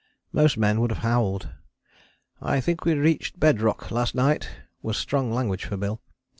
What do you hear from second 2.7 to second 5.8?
we reached bed rock last night," was strong language for